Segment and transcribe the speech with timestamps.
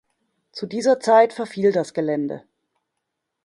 [0.51, 2.43] Zu dieser Zeit verfiel das Gelände.